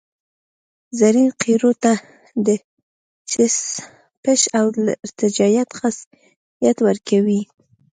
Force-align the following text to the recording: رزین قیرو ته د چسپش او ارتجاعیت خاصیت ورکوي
رزین 0.97 1.27
قیرو 1.41 1.71
ته 1.83 1.93
د 2.45 2.47
چسپش 3.31 4.41
او 4.59 4.65
ارتجاعیت 5.05 5.69
خاصیت 5.79 6.77
ورکوي 6.87 7.41